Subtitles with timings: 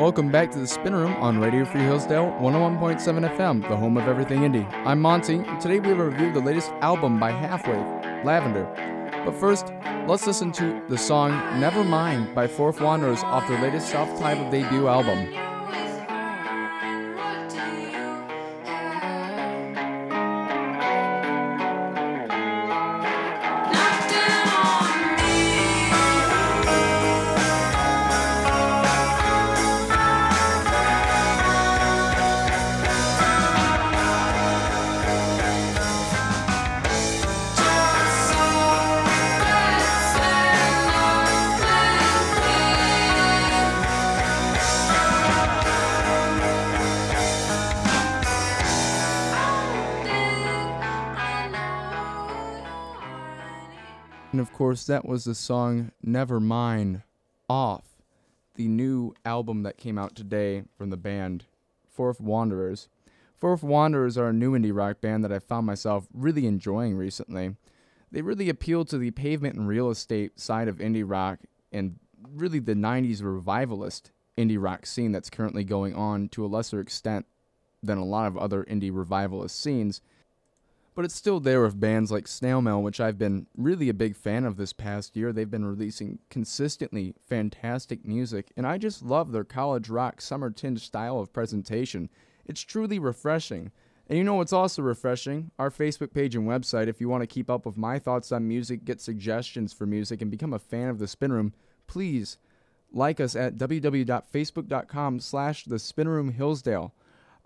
[0.00, 4.08] Welcome back to the Spin Room on Radio Free Hillsdale 101.7 FM, the home of
[4.08, 4.66] everything indie.
[4.86, 8.64] I'm Monty, and today we have a review of the latest album by Halfwave, Lavender.
[9.26, 9.74] But first,
[10.08, 14.50] let's listen to the song Never Mind by Fourth Wanderers off their latest self titled
[14.50, 15.49] debut album.
[54.40, 57.02] And of course, that was the song Never Mind
[57.46, 57.84] off
[58.54, 61.44] the new album that came out today from the band
[61.86, 62.88] Fourth Wanderers.
[63.36, 67.56] Fourth Wanderers are a new indie rock band that I found myself really enjoying recently.
[68.10, 71.98] They really appeal to the pavement and real estate side of indie rock and
[72.34, 77.26] really the 90s revivalist indie rock scene that's currently going on to a lesser extent
[77.82, 80.00] than a lot of other indie revivalist scenes
[80.94, 84.16] but it's still there with bands like Snail Mail, which I've been really a big
[84.16, 85.32] fan of this past year.
[85.32, 90.84] They've been releasing consistently fantastic music, and I just love their college rock summer tinge
[90.84, 92.10] style of presentation.
[92.44, 93.70] It's truly refreshing.
[94.08, 95.52] And you know what's also refreshing?
[95.56, 96.88] Our Facebook page and website.
[96.88, 100.20] If you want to keep up with my thoughts on music, get suggestions for music,
[100.20, 101.54] and become a fan of the Spin Room,
[101.86, 102.36] please
[102.92, 106.92] like us at www.facebook.com slash the Spin Room Hillsdale.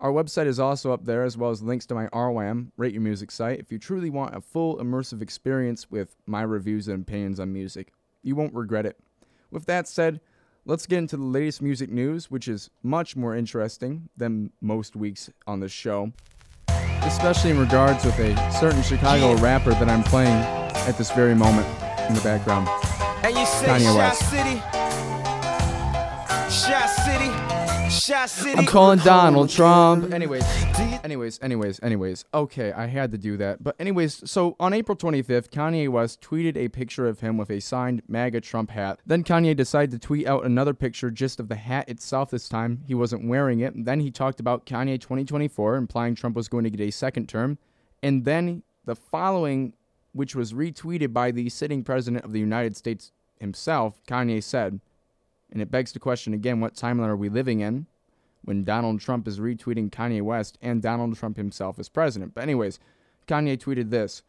[0.01, 3.01] Our website is also up there, as well as links to my RYM, Rate Your
[3.01, 7.39] Music site, if you truly want a full immersive experience with my reviews and opinions
[7.39, 7.93] on music.
[8.21, 8.99] You won't regret it.
[9.51, 10.19] With that said,
[10.65, 15.29] let's get into the latest music news, which is much more interesting than most weeks
[15.47, 16.11] on this show,
[17.03, 20.43] especially in regards with a certain Chicago rapper that I'm playing
[20.87, 21.67] at this very moment
[22.09, 22.67] in the background.
[23.23, 24.21] And you say Kanye West.
[24.21, 24.59] Shot City.
[26.53, 27.64] Shot City.
[27.87, 30.11] I'm calling Donald Trump.
[30.11, 30.43] Anyways,
[31.03, 32.25] anyways, anyways, anyways.
[32.33, 33.63] Okay, I had to do that.
[33.63, 37.59] But anyways, so on April 25th, Kanye West tweeted a picture of him with a
[37.59, 38.99] signed MAGA Trump hat.
[39.05, 42.81] Then Kanye decided to tweet out another picture just of the hat itself this time.
[42.87, 43.73] He wasn't wearing it.
[43.85, 47.59] Then he talked about Kanye 2024, implying Trump was going to get a second term.
[48.01, 49.73] And then the following,
[50.11, 54.79] which was retweeted by the sitting president of the United States himself, Kanye said,
[55.55, 57.87] and it begs the question again what timeline are we living in
[58.43, 62.33] when Donald Trump is retweeting Kanye West and Donald Trump himself as president.
[62.33, 62.77] But, anyways,
[63.25, 64.21] Kanye tweeted this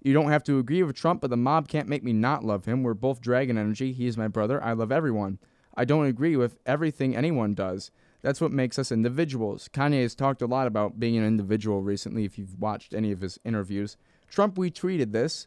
[0.00, 2.64] You don't have to agree with Trump, but the mob can't make me not love
[2.64, 2.82] him.
[2.82, 3.92] We're both dragon energy.
[3.92, 4.64] He is my brother.
[4.64, 5.38] I love everyone.
[5.74, 7.90] I don't agree with everything anyone does.
[8.22, 9.68] That's what makes us individuals.
[9.68, 13.20] Kanye has talked a lot about being an individual recently, if you've watched any of
[13.20, 13.98] his interviews.
[14.30, 15.46] Trump retweeted this,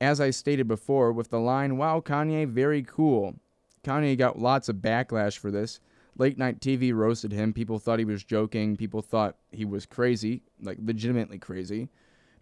[0.00, 3.34] as I stated before, with the line, Wow, Kanye, very cool.
[3.84, 5.80] Kanye got lots of backlash for this.
[6.16, 7.52] Late night TV roasted him.
[7.52, 8.76] People thought he was joking.
[8.76, 11.88] People thought he was crazy, like legitimately crazy.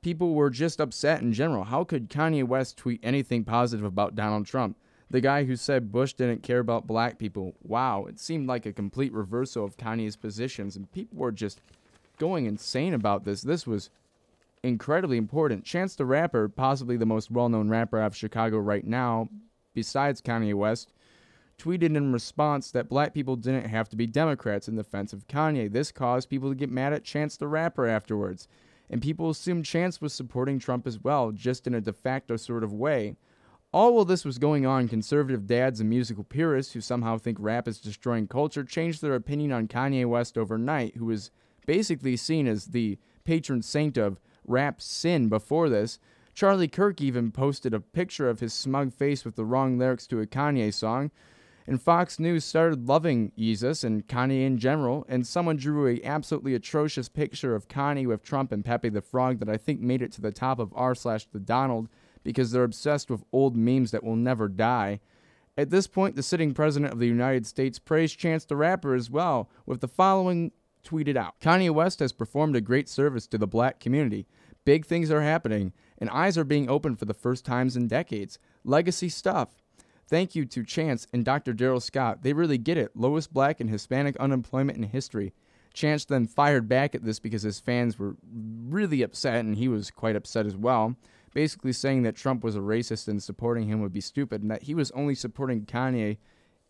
[0.02, 1.64] People were just upset in general.
[1.64, 4.76] How could Kanye West tweet anything positive about Donald Trump?
[5.10, 7.54] The guy who said Bush didn't care about black people.
[7.62, 11.60] Wow, it seemed like a complete reversal of Kanye's positions, and people were just
[12.18, 13.42] going insane about this.
[13.42, 13.90] This was
[14.62, 15.64] incredibly important.
[15.64, 19.28] Chance the Rapper, possibly the most well known rapper out of Chicago right now,
[19.72, 20.92] besides Kanye West,
[21.58, 25.70] tweeted in response that black people didn't have to be Democrats in defense of Kanye.
[25.70, 28.46] This caused people to get mad at Chance the Rapper afterwards.
[28.88, 32.64] And people assumed Chance was supporting Trump as well, just in a de facto sort
[32.64, 33.16] of way.
[33.70, 37.68] All while this was going on, conservative dads and musical purists who somehow think rap
[37.68, 41.30] is destroying culture changed their opinion on Kanye West overnight, who was
[41.66, 45.98] basically seen as the patron saint of rap sin before this.
[46.32, 50.20] Charlie Kirk even posted a picture of his smug face with the wrong lyrics to
[50.20, 51.10] a Kanye song.
[51.68, 56.54] And Fox News started loving Yeezus and Kanye in general, and someone drew a absolutely
[56.54, 60.10] atrocious picture of Kanye with Trump and Pepe the Frog that I think made it
[60.12, 61.90] to the top of r slash the Donald
[62.24, 65.00] because they're obsessed with old memes that will never die.
[65.58, 69.10] At this point, the sitting president of the United States praised Chance the Rapper as
[69.10, 70.52] well, with the following
[70.82, 74.26] tweeted out Kanye West has performed a great service to the black community.
[74.64, 78.38] Big things are happening, and eyes are being opened for the first times in decades.
[78.64, 79.62] Legacy stuff.
[80.08, 81.52] Thank you to Chance and Dr.
[81.52, 82.22] Darrell Scott.
[82.22, 82.96] They really get it.
[82.96, 85.34] Lowest black and Hispanic unemployment in history.
[85.74, 89.90] Chance then fired back at this because his fans were really upset, and he was
[89.90, 90.96] quite upset as well.
[91.34, 94.62] Basically, saying that Trump was a racist and supporting him would be stupid, and that
[94.62, 96.16] he was only supporting Kanye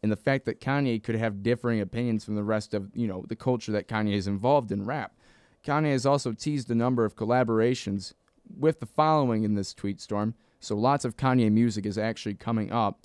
[0.03, 3.25] and the fact that Kanye could have differing opinions from the rest of, you know,
[3.29, 5.17] the culture that Kanye is involved in rap.
[5.65, 8.15] Kanye has also teased a number of collaborations
[8.59, 10.35] with the following in this tweet storm.
[10.61, 13.05] So lots of Kanye music is actually coming up.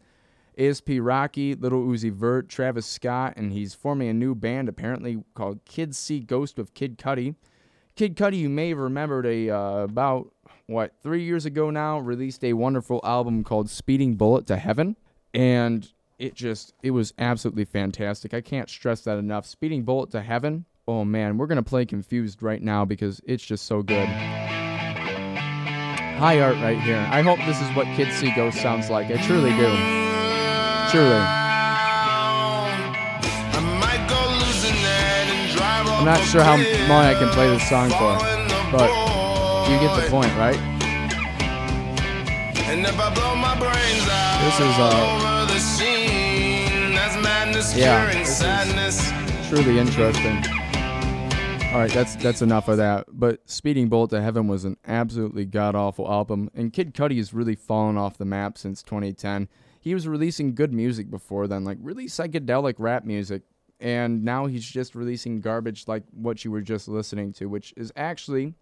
[0.58, 5.64] ASAP Rocky, Lil Uzi Vert, Travis Scott, and he's forming a new band apparently called
[5.66, 7.36] Kids See Ghost with Kid Cudi.
[7.96, 10.32] Kid Cudi, you may have remembered a uh, about
[10.68, 14.96] what three years ago now, released a wonderful album called Speeding Bullet to Heaven,
[15.34, 18.34] and it just it was absolutely fantastic.
[18.34, 19.46] I can't stress that enough.
[19.46, 20.66] Speeding Bullet to Heaven.
[20.88, 24.08] Oh man, we're gonna play Confused right now because it's just so good.
[26.18, 27.06] High art right here.
[27.12, 29.08] I hope this is what Kids See Ghost sounds like.
[29.08, 30.03] I truly do.
[30.94, 31.10] Truly.
[35.90, 36.56] I'm not sure how
[36.88, 38.20] long I can play this song for,
[38.72, 38.90] but
[39.72, 40.60] you get the point, right?
[44.44, 45.48] This is uh
[47.76, 48.06] yeah,
[48.76, 50.36] this is truly interesting.
[51.74, 53.08] All right, that's that's enough of that.
[53.12, 57.34] But Speeding Bullet to Heaven was an absolutely god awful album, and Kid Cudi has
[57.34, 59.48] really fallen off the map since 2010.
[59.84, 63.42] He was releasing good music before then, like really psychedelic rap music,
[63.82, 67.92] and now he's just releasing garbage like what you were just listening to, which is
[67.98, 68.54] actually,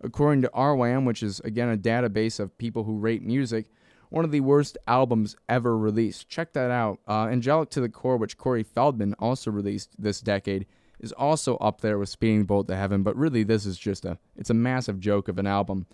[0.00, 3.66] according to RYM, which is again a database of people who rate music,
[4.10, 6.28] one of the worst albums ever released.
[6.28, 7.00] Check that out.
[7.08, 10.64] Uh, Angelic to the Core, which Corey Feldman also released this decade,
[11.00, 13.02] is also up there with Speeding Bullet to Heaven.
[13.02, 15.86] But really, this is just a it's a massive joke of an album.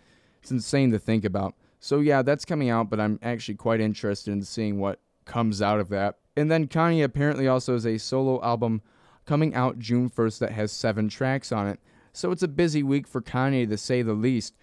[0.42, 1.54] It's insane to think about.
[1.84, 5.80] So yeah, that's coming out, but I'm actually quite interested in seeing what comes out
[5.80, 6.16] of that.
[6.34, 8.80] And then Kanye apparently also has a solo album
[9.26, 11.78] coming out June 1st that has seven tracks on it.
[12.14, 14.54] So it's a busy week for Kanye to say the least.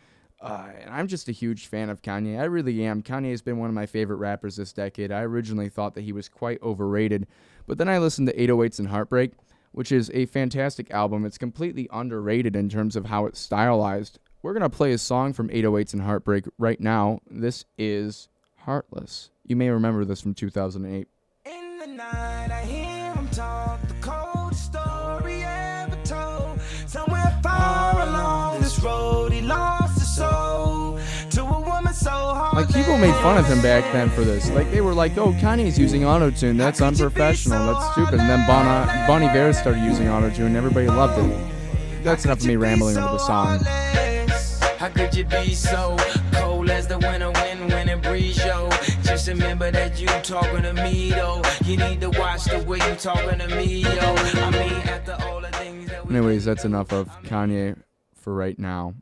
[0.42, 2.40] Uh, and I'm just a huge fan of Kanye.
[2.40, 3.04] I really am.
[3.04, 5.12] Kanye has been one of my favorite rappers this decade.
[5.12, 7.28] I originally thought that he was quite overrated,
[7.68, 9.34] but then I listened to 808s and Heartbreak,
[9.74, 11.26] which is a fantastic album.
[11.26, 14.18] It's completely underrated in terms of how it's stylized.
[14.44, 17.20] We're going to play a song from 808s and Heartbreak right now.
[17.30, 18.28] This is
[18.58, 19.30] Heartless.
[19.46, 21.08] You may remember this from 2008.
[21.46, 26.60] In the night, I hear him talk the coldest story ever told.
[26.88, 30.98] Somewhere far along this road, he lost his soul
[31.30, 32.66] to a woman so hard.
[32.66, 34.50] Like people made fun of him back then for this.
[34.50, 36.58] Like they were like, "Oh, Kanye's using autotune.
[36.58, 37.74] That's unprofessional.
[37.74, 38.66] That's stupid." And then Bon
[39.06, 42.04] Bon Iver started using autotune, and everybody loved it.
[42.04, 43.60] That's enough of me rambling over the song.
[44.82, 45.96] How could you be so
[46.32, 48.68] cold as the winter wind when it breeze, yo?
[49.04, 51.44] Just remember that you talking to me, though.
[51.64, 53.90] You need to watch the way you talking to me, yo.
[53.92, 57.78] I mean, after all the things that we Anyways, that's enough of Kanye
[58.16, 58.96] for right now.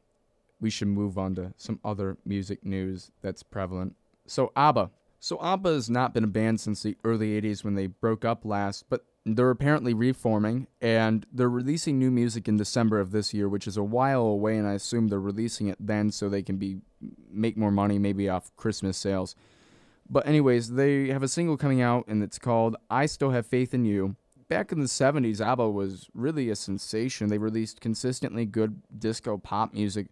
[0.60, 3.96] We should move on to some other music news that's prevalent.
[4.28, 4.92] So ABBA.
[5.22, 8.44] So ABBA has not been a band since the early 80s when they broke up
[8.44, 9.06] last, but
[9.36, 13.78] they're apparently reforming and they're releasing new music in December of this year, which is
[13.78, 16.78] a while away and I assume they're releasing it then so they can be
[17.31, 19.36] make more money maybe off Christmas sales.
[20.10, 23.74] But anyways, they have a single coming out and it's called I Still Have Faith
[23.74, 24.16] in You.
[24.48, 27.30] Back in the 70s, ABBA was really a sensation.
[27.30, 30.08] They released consistently good disco pop music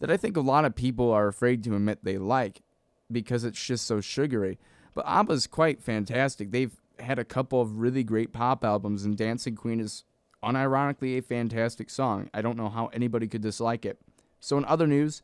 [0.00, 2.62] that I think a lot of people are afraid to admit they like
[3.10, 4.58] because it's just so sugary.
[4.94, 6.50] But ABBA's quite fantastic.
[6.50, 10.04] They've had a couple of really great pop albums, and Dancing Queen is
[10.44, 12.30] unironically a fantastic song.
[12.32, 13.98] I don't know how anybody could dislike it.
[14.40, 15.22] So, in other news,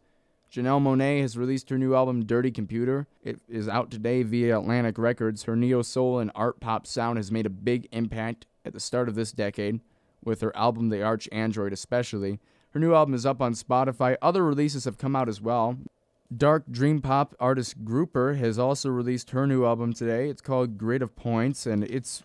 [0.53, 3.07] Janelle Monáe has released her new album Dirty Computer.
[3.23, 5.45] It is out today via Atlantic Records.
[5.45, 9.09] Her neo soul and art pop sound has made a big impact at the start
[9.09, 9.81] of this decade,
[10.23, 12.39] with her album The ArchAndroid especially.
[12.71, 14.17] Her new album is up on Spotify.
[14.21, 15.79] Other releases have come out as well.
[16.37, 20.29] Dark Dream Pop artist Grouper has also released her new album today.
[20.29, 22.23] It's called Grid of Points, and it's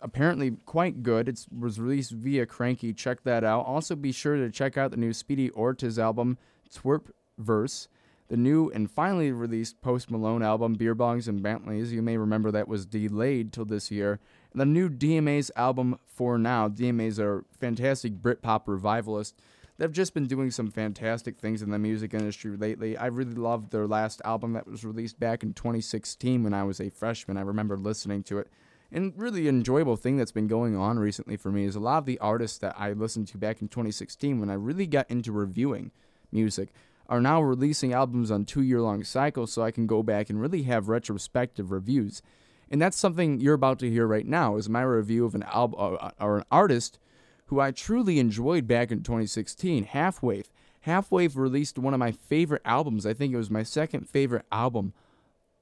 [0.00, 1.28] apparently quite good.
[1.28, 2.96] It was released via Kranky.
[2.96, 3.66] Check that out.
[3.66, 6.38] Also, be sure to check out the new Speedy Ortiz album,
[6.74, 7.88] Twerp Verse.
[8.28, 11.92] The new and finally released Post Malone album, Beer Bongs and Bentleys.
[11.92, 14.18] You may remember that was delayed till this year.
[14.50, 16.68] And the new DMA's album, For Now.
[16.68, 19.38] DMA's are fantastic Britpop revivalist.
[19.78, 22.96] They've just been doing some fantastic things in the music industry lately.
[22.96, 26.80] I really loved their last album that was released back in 2016 when I was
[26.80, 27.36] a freshman.
[27.36, 28.48] I remember listening to it.
[28.90, 32.06] And really enjoyable thing that's been going on recently for me is a lot of
[32.06, 35.90] the artists that I listened to back in 2016 when I really got into reviewing
[36.32, 36.70] music
[37.08, 40.40] are now releasing albums on two year long cycles so I can go back and
[40.40, 42.22] really have retrospective reviews.
[42.70, 45.98] And that's something you're about to hear right now is my review of an album
[46.00, 46.98] uh, or an artist
[47.46, 50.46] who I truly enjoyed back in 2016, Halfwave.
[50.86, 53.06] Halfwave released one of my favorite albums.
[53.06, 54.92] I think it was my second favorite album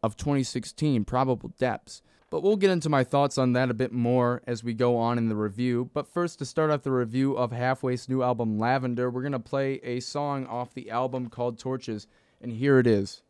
[0.03, 2.03] of 2016, Probable Depths.
[2.31, 5.19] But we'll get into my thoughts on that a bit more as we go on
[5.19, 5.91] in the review.
[5.95, 9.38] But first, to start off the review of Halfwave's new album Lavender, we're going to
[9.38, 12.07] play a song off the album called Torches.
[12.41, 13.23] And here it is.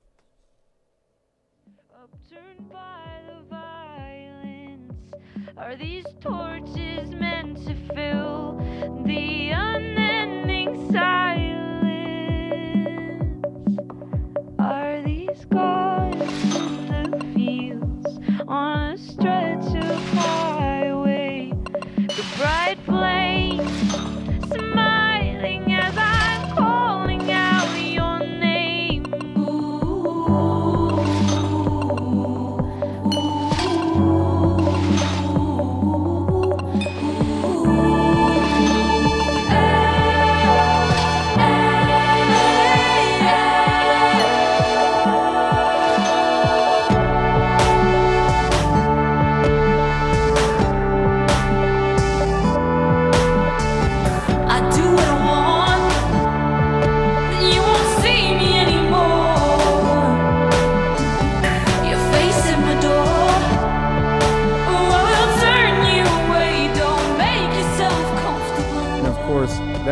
[5.56, 8.56] Are these torches meant to fill
[9.04, 11.78] the unending silence?
[14.58, 18.18] Are these gods in the fields
[18.48, 21.52] on a stretch of highway?
[21.94, 22.78] The bright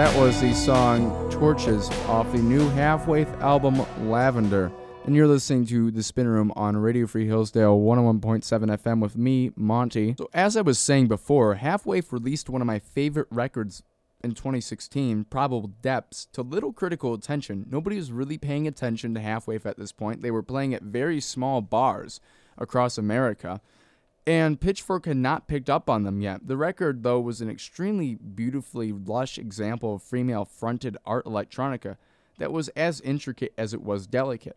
[0.03, 4.73] that was the song Torches off the new Halfwave album Lavender.
[5.05, 8.43] And you're listening to The Spin Room on Radio Free Hillsdale 101.7
[8.79, 10.17] FM with me, Monty.
[10.19, 13.85] So, as I was saying before, Halfwave released one of my favorite records
[14.25, 17.67] in 2016, Probable Depths, to little critical attention.
[17.71, 20.21] Nobody was really paying attention to Halfwave at this point.
[20.21, 22.21] They were playing at very small bars
[22.59, 23.61] across America
[24.27, 26.47] and Pitchfork had not picked up on them yet.
[26.47, 31.97] The record, though, was an extremely beautifully lush example of female fronted art electronica
[32.39, 34.57] that was as intricate as it was delicate.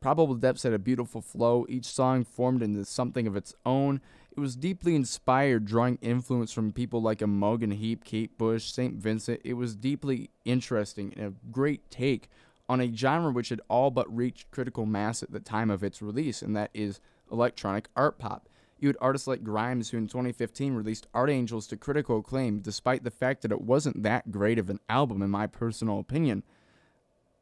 [0.00, 4.00] Probable Depths had a beautiful flow, each song formed into something of its own.
[4.36, 8.94] It was deeply inspired, drawing influence from people like Imogen Heap, Kate Bush, St.
[8.94, 9.40] Vincent.
[9.42, 12.28] It was deeply interesting and a great take
[12.68, 16.02] on a genre which had all but reached critical mass at the time of its
[16.02, 17.00] release, and that is
[17.32, 18.48] electronic art pop.
[18.78, 23.04] You had artists like Grimes, who in 2015 released Art Angels to critical acclaim, despite
[23.04, 26.42] the fact that it wasn't that great of an album, in my personal opinion.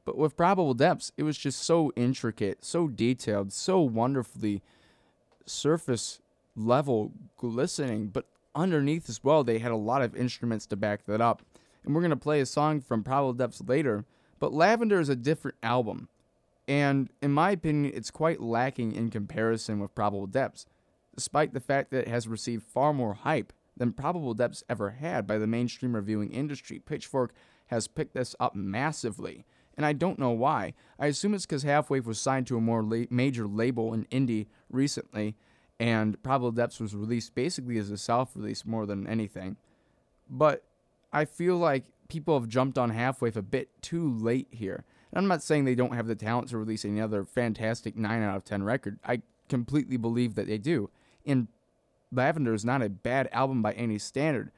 [0.04, 4.62] But with Probable Depths, it was just so intricate, so detailed, so wonderfully
[5.46, 6.20] surface
[6.56, 11.20] level glistening, but underneath as well, they had a lot of instruments to back that
[11.20, 11.42] up.
[11.84, 14.04] And we're going to play a song from Probable Depths later,
[14.38, 16.08] but Lavender is a different album.
[16.66, 20.66] And in my opinion, it's quite lacking in comparison with Probable Depths,
[21.14, 25.26] despite the fact that it has received far more hype than Probable Depths ever had
[25.26, 26.78] by the mainstream reviewing industry.
[26.78, 27.32] Pitchfork
[27.66, 29.44] has picked this up massively,
[29.76, 30.74] and I don't know why.
[30.98, 34.46] I assume it's because Halfwave was signed to a more la- major label in indie
[34.70, 35.36] recently,
[35.80, 39.56] and Probable Depths was released basically as a self release more than anything.
[40.28, 40.64] But
[41.12, 44.84] I feel like people have jumped on Halfwave a bit too late here.
[45.12, 48.36] And I'm not saying they don't have the talent to release another fantastic 9 out
[48.36, 48.98] of 10 record.
[49.04, 50.90] I completely believe that they do.
[51.26, 51.48] And
[52.12, 54.52] Lavender is not a bad album by any standard.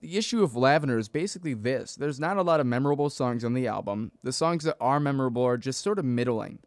[0.00, 3.54] The issue of Lavender is basically this there's not a lot of memorable songs on
[3.54, 4.12] the album.
[4.22, 6.60] The songs that are memorable are just sort of middling.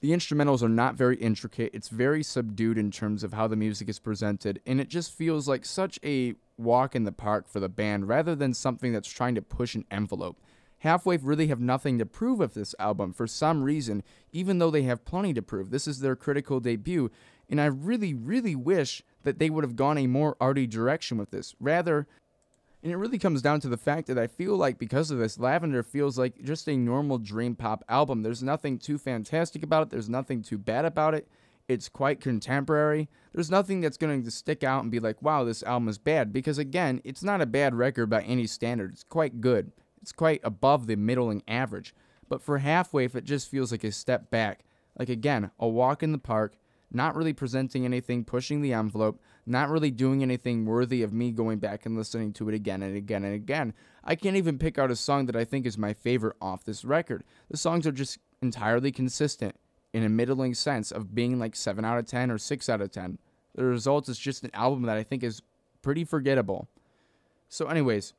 [0.00, 3.88] The instrumentals are not very intricate, it's very subdued in terms of how the music
[3.88, 7.68] is presented, and it just feels like such a walk in the park for the
[7.68, 10.40] band rather than something that's trying to push an envelope.
[10.84, 14.82] Halfwave really have nothing to prove with this album for some reason, even though they
[14.82, 15.70] have plenty to prove.
[15.70, 17.10] This is their critical debut,
[17.48, 21.30] and I really, really wish that they would have gone a more arty direction with
[21.30, 21.54] this.
[21.60, 22.06] Rather,
[22.82, 25.38] and it really comes down to the fact that I feel like because of this,
[25.38, 28.22] Lavender feels like just a normal dream pop album.
[28.22, 31.28] There's nothing too fantastic about it, there's nothing too bad about it.
[31.66, 33.10] It's quite contemporary.
[33.34, 36.32] There's nothing that's going to stick out and be like, wow, this album is bad.
[36.32, 38.92] Because again, it's not a bad record by any standard.
[38.92, 39.72] It's quite good.
[40.00, 41.94] It's quite above the middling average.
[42.26, 44.64] But for Halfwave, it just feels like a step back.
[44.98, 46.56] Like again, a walk in the park,
[46.90, 51.58] not really presenting anything, pushing the envelope, not really doing anything worthy of me going
[51.58, 53.74] back and listening to it again and again and again.
[54.04, 56.84] I can't even pick out a song that I think is my favorite off this
[56.84, 57.24] record.
[57.50, 59.54] The songs are just entirely consistent
[59.92, 62.90] in a middling sense of being like 7 out of 10 or 6 out of
[62.90, 63.18] 10.
[63.54, 65.42] The result is just an album that I think is
[65.82, 66.68] pretty forgettable.
[67.48, 68.12] So, anyways,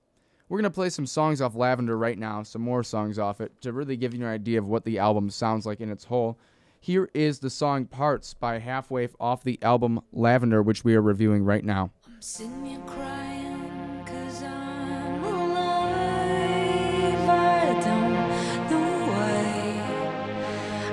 [0.48, 3.62] we're going to play some songs off Lavender right now, some more songs off it,
[3.62, 6.38] to really give you an idea of what the album sounds like in its whole.
[6.82, 11.44] Here is the song Parts by Halfwave off the album Lavender, which we are reviewing
[11.44, 11.92] right now.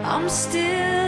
[0.08, 1.05] I'm sitting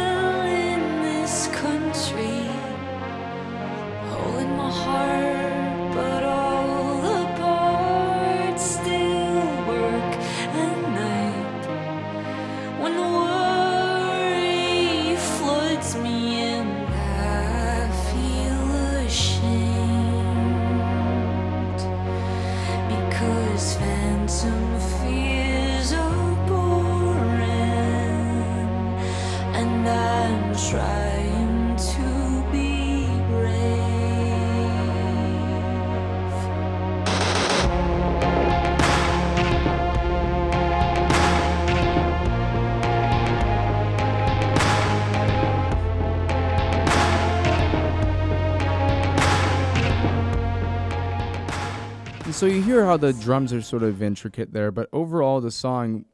[52.38, 56.05] so you hear how the drums are sort of intricate there, but overall the song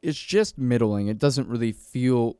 [0.00, 1.08] it's just middling.
[1.08, 2.36] It doesn't really feel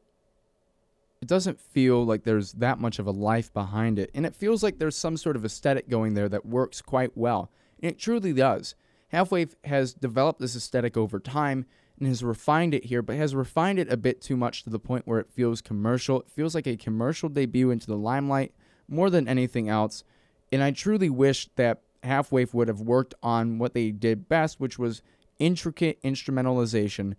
[1.20, 4.10] it doesn't feel like there's that much of a life behind it.
[4.14, 7.50] And it feels like there's some sort of aesthetic going there that works quite well.
[7.82, 8.74] And it truly does.
[9.12, 11.66] Halfwave has developed this aesthetic over time
[11.98, 14.78] and has refined it here, but has refined it a bit too much to the
[14.78, 16.20] point where it feels commercial.
[16.20, 18.54] It feels like a commercial debut into the limelight
[18.88, 20.04] more than anything else.
[20.52, 24.78] And I truly wish that Halfwave would have worked on what they did best, which
[24.78, 25.02] was
[25.38, 27.14] intricate instrumentalization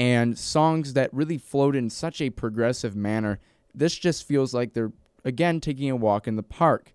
[0.00, 3.38] and songs that really flowed in such a progressive manner.
[3.74, 4.92] This just feels like they're,
[5.26, 6.94] again, taking a walk in the park.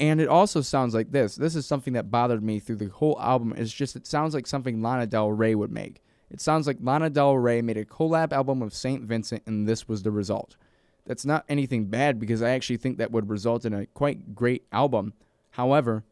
[0.00, 1.36] And it also sounds like this.
[1.36, 3.52] This is something that bothered me through the whole album.
[3.58, 6.02] It's just, it sounds like something Lana Del Rey would make.
[6.30, 9.02] It sounds like Lana Del Rey made a collab album with St.
[9.02, 10.56] Vincent, and this was the result.
[11.04, 14.64] That's not anything bad because I actually think that would result in a quite great
[14.72, 15.12] album.
[15.50, 16.04] However,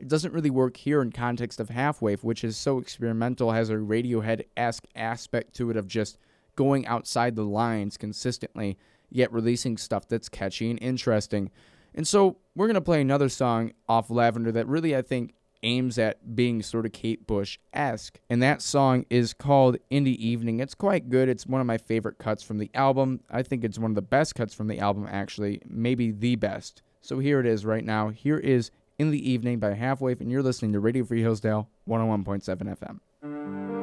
[0.00, 3.74] it doesn't really work here in context of Halfwave, which is so experimental, has a
[3.74, 6.16] Radiohead esque aspect to it of just
[6.56, 8.78] going outside the lines consistently,
[9.10, 11.50] yet releasing stuff that's catchy and interesting.
[11.94, 15.98] And so we're going to play another song off Lavender that really, I think, aims
[15.98, 18.18] at being sort of Kate Bush esque.
[18.30, 20.60] And that song is called In the Evening.
[20.60, 21.28] It's quite good.
[21.28, 23.20] It's one of my favorite cuts from the album.
[23.30, 26.82] I think it's one of the best cuts from the album, actually, maybe the best.
[27.02, 28.08] So here it is right now.
[28.08, 33.00] Here is In the Evening by Halfwave, and you're listening to Radio Free Hillsdale 101.7
[33.22, 33.79] FM.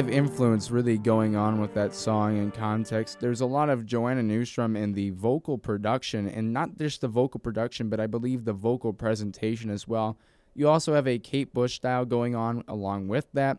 [0.00, 3.20] Of influence really going on with that song in context.
[3.20, 7.38] There's a lot of Joanna Newsom in the vocal production, and not just the vocal
[7.38, 10.16] production, but I believe the vocal presentation as well.
[10.54, 13.58] You also have a Kate Bush style going on along with that.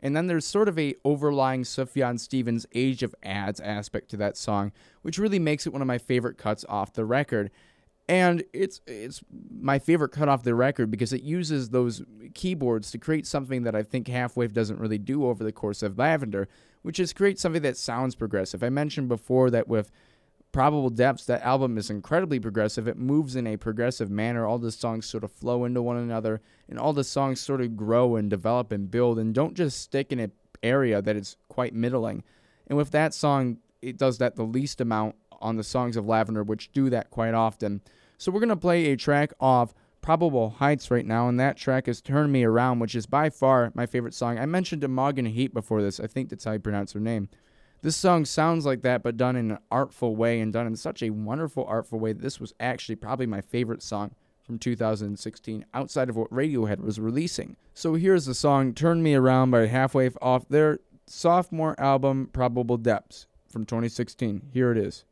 [0.00, 4.38] And then there's sort of a overlying Sufjan Stevens Age of Adz aspect to that
[4.38, 7.50] song, which really makes it one of my favorite cuts off the record
[8.08, 12.02] and it's it's my favorite cut off the record because it uses those
[12.34, 15.98] keyboards to create something that I think Halfwave doesn't really do over the course of
[15.98, 16.48] Lavender,
[16.82, 18.62] which is create something that sounds progressive.
[18.62, 19.90] I mentioned before that with
[20.50, 22.86] Probable Depths, that album is incredibly progressive.
[22.86, 24.46] It moves in a progressive manner.
[24.46, 27.76] All the songs sort of flow into one another, and all the songs sort of
[27.76, 31.74] grow and develop and build, and don't just stick in an area that is quite
[31.74, 32.22] middling.
[32.66, 36.42] And with that song, it does that the least amount on the songs of Lavender,
[36.42, 37.82] which do that quite often.
[38.18, 41.86] So we're going to play a track off Probable Heights right now, and that track
[41.86, 44.38] is Turn Me Around, which is by far my favorite song.
[44.38, 46.00] I mentioned Imogen Heap before this.
[46.00, 47.28] I think that's how you pronounce her name.
[47.82, 51.02] This song sounds like that, but done in an artful way and done in such
[51.02, 52.12] a wonderful, artful way.
[52.12, 57.00] that This was actually probably my favorite song from 2016 outside of what Radiohead was
[57.00, 57.56] releasing.
[57.74, 63.26] So here's the song Turn Me Around by Halfwave off their sophomore album Probable Depths
[63.48, 64.50] from 2016.
[64.52, 65.04] Here it is.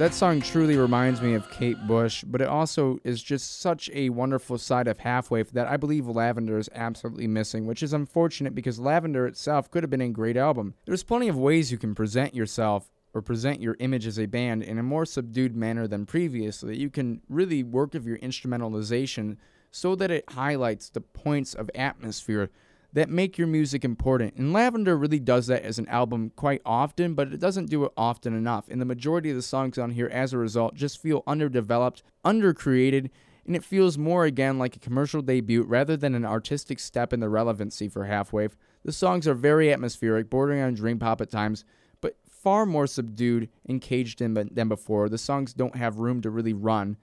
[0.00, 4.08] That song truly reminds me of Kate Bush, but it also is just such a
[4.08, 8.80] wonderful side of Halfwave that I believe Lavender is absolutely missing, which is unfortunate because
[8.80, 10.72] Lavender itself could have been a great album.
[10.86, 14.62] There's plenty of ways you can present yourself or present your image as a band
[14.62, 16.78] in a more subdued manner than previously.
[16.78, 19.36] You can really work with your instrumentalization
[19.70, 22.48] so that it highlights the points of atmosphere
[22.92, 24.34] that make your music important.
[24.34, 27.92] And Lavender really does that as an album quite often, but it doesn't do it
[27.96, 28.68] often enough.
[28.68, 33.10] And the majority of the songs on here, as a result, just feel underdeveloped, undercreated,
[33.46, 37.20] and it feels more again like a commercial debut rather than an artistic step in
[37.20, 38.52] the relevancy for Halfwave.
[38.84, 41.64] The songs are very atmospheric, bordering on dream pop at times,
[42.00, 45.08] but far more subdued and caged in than before.
[45.08, 46.96] The songs don't have room to really run.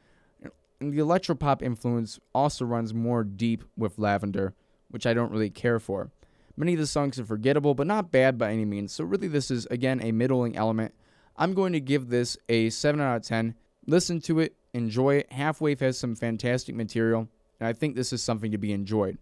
[0.80, 4.54] And the electropop influence also runs more deep with Lavender
[4.90, 6.12] which I don't really care for.
[6.56, 8.92] Many of the songs are forgettable, but not bad by any means.
[8.92, 10.94] So, really, this is again a middling element.
[11.36, 13.54] I'm going to give this a 7 out of 10.
[13.86, 15.30] Listen to it, enjoy it.
[15.30, 17.28] Halfwave has some fantastic material,
[17.60, 19.20] and I think this is something to be enjoyed.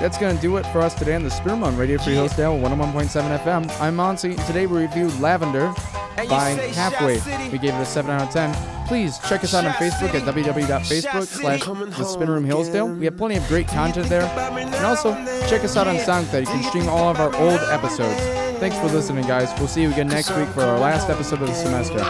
[0.00, 2.14] That's going to do it for us today on the Spin Room on Radio Free
[2.14, 3.80] Hillsdale 101.7 FM.
[3.80, 5.74] I'm Monty, and today we reviewed Lavender
[6.16, 7.52] by Halfwave.
[7.52, 8.69] We gave it a 7 out of 10.
[8.90, 12.88] Please check us out on Facebook at www.facebook slash the Spin Room Hillsdale.
[12.88, 14.24] We have plenty of great content there.
[14.24, 15.12] And also,
[15.46, 16.40] check us out on SoundCloud.
[16.40, 18.20] You can stream all of our old episodes.
[18.58, 19.48] Thanks for listening, guys.
[19.60, 22.00] We'll see you again next week for our last episode of the semester.